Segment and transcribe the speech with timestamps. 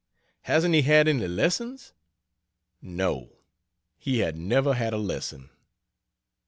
[0.45, 1.93] Hasn't he had any lessons?"
[2.81, 3.33] No.
[3.99, 5.51] He had never had a lesson.